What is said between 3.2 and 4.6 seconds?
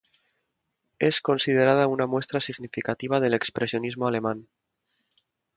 expresionismo alemán.